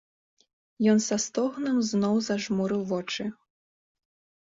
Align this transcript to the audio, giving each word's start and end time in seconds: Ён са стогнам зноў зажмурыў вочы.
Ён 0.93 0.97
са 1.09 1.17
стогнам 1.27 1.77
зноў 1.91 2.19
зажмурыў 2.31 2.81
вочы. 2.97 3.23